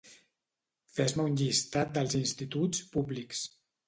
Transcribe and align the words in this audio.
Fes-me 0.93 1.25
un 1.29 1.35
llistat 1.41 1.91
dels 1.97 2.15
instituts 2.21 2.81
públics. 2.97 3.43